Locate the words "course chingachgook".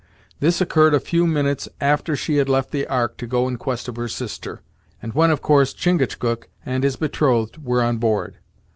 5.43-6.49